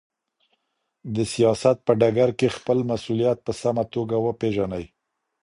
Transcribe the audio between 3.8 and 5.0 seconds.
توګه وپېژنئ.